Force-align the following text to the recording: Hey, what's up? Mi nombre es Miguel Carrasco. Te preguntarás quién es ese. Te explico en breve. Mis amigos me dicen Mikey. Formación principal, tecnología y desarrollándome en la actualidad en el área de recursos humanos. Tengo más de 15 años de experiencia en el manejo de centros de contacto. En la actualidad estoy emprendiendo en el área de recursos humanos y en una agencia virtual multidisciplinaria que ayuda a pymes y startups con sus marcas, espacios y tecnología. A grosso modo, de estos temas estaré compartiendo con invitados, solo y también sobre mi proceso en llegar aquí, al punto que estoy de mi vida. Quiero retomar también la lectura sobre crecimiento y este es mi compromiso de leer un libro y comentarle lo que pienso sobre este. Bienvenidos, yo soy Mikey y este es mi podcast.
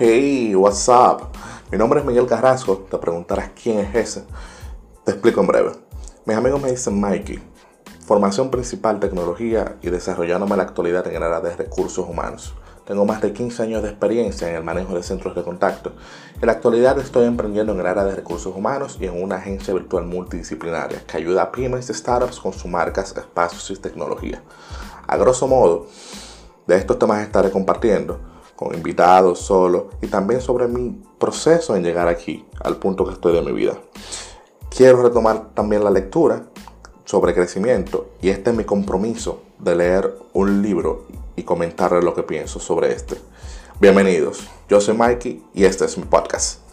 Hey, 0.00 0.54
what's 0.54 0.88
up? 0.88 1.26
Mi 1.72 1.76
nombre 1.76 1.98
es 1.98 2.06
Miguel 2.06 2.28
Carrasco. 2.28 2.86
Te 2.88 2.96
preguntarás 2.98 3.50
quién 3.60 3.80
es 3.80 3.92
ese. 3.96 4.24
Te 5.04 5.10
explico 5.10 5.40
en 5.40 5.48
breve. 5.48 5.72
Mis 6.24 6.36
amigos 6.36 6.62
me 6.62 6.70
dicen 6.70 7.00
Mikey. 7.00 7.40
Formación 8.06 8.48
principal, 8.48 9.00
tecnología 9.00 9.74
y 9.82 9.90
desarrollándome 9.90 10.52
en 10.52 10.58
la 10.58 10.62
actualidad 10.62 11.04
en 11.08 11.16
el 11.16 11.22
área 11.24 11.40
de 11.40 11.56
recursos 11.56 12.08
humanos. 12.08 12.54
Tengo 12.86 13.04
más 13.06 13.20
de 13.20 13.32
15 13.32 13.60
años 13.64 13.82
de 13.82 13.88
experiencia 13.88 14.48
en 14.48 14.54
el 14.54 14.62
manejo 14.62 14.94
de 14.94 15.02
centros 15.02 15.34
de 15.34 15.42
contacto. 15.42 15.94
En 16.40 16.46
la 16.46 16.52
actualidad 16.52 16.96
estoy 17.00 17.26
emprendiendo 17.26 17.72
en 17.72 17.80
el 17.80 17.86
área 17.88 18.04
de 18.04 18.14
recursos 18.14 18.54
humanos 18.54 18.98
y 19.00 19.06
en 19.06 19.20
una 19.20 19.38
agencia 19.38 19.74
virtual 19.74 20.04
multidisciplinaria 20.04 21.02
que 21.08 21.16
ayuda 21.16 21.42
a 21.42 21.50
pymes 21.50 21.90
y 21.90 21.94
startups 21.94 22.38
con 22.38 22.52
sus 22.52 22.70
marcas, 22.70 23.16
espacios 23.16 23.68
y 23.76 23.82
tecnología. 23.82 24.44
A 25.08 25.16
grosso 25.16 25.48
modo, 25.48 25.88
de 26.68 26.76
estos 26.76 27.00
temas 27.00 27.20
estaré 27.20 27.50
compartiendo 27.50 28.27
con 28.58 28.74
invitados, 28.74 29.38
solo 29.38 29.90
y 30.02 30.08
también 30.08 30.40
sobre 30.40 30.66
mi 30.66 31.00
proceso 31.16 31.76
en 31.76 31.84
llegar 31.84 32.08
aquí, 32.08 32.44
al 32.60 32.76
punto 32.76 33.06
que 33.06 33.12
estoy 33.12 33.32
de 33.32 33.42
mi 33.42 33.52
vida. 33.52 33.78
Quiero 34.68 35.00
retomar 35.00 35.50
también 35.54 35.84
la 35.84 35.92
lectura 35.92 36.42
sobre 37.04 37.34
crecimiento 37.34 38.08
y 38.20 38.30
este 38.30 38.50
es 38.50 38.56
mi 38.56 38.64
compromiso 38.64 39.42
de 39.60 39.76
leer 39.76 40.18
un 40.32 40.60
libro 40.60 41.06
y 41.36 41.44
comentarle 41.44 42.02
lo 42.02 42.14
que 42.14 42.24
pienso 42.24 42.58
sobre 42.58 42.92
este. 42.92 43.16
Bienvenidos, 43.80 44.48
yo 44.68 44.80
soy 44.80 44.96
Mikey 44.96 45.40
y 45.54 45.64
este 45.64 45.84
es 45.84 45.96
mi 45.96 46.04
podcast. 46.04 46.67